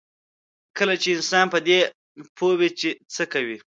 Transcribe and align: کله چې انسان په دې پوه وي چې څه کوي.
کله 0.77 0.93
چې 1.01 1.07
انسان 1.15 1.45
په 1.53 1.59
دې 1.67 1.79
پوه 2.37 2.53
وي 2.59 2.69
چې 2.79 2.89
څه 3.15 3.23
کوي. 3.33 3.57